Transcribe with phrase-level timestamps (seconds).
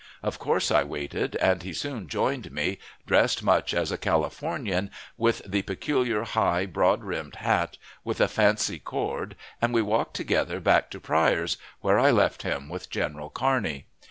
[0.23, 5.43] Of course I waited, and he soon joined me, dressed much as a Californian, with
[5.45, 10.89] the peculiar high, broad brimmed hat, with a fancy cord, and we walked together back
[10.89, 13.85] to Pryor's, where I left him with General Kearney.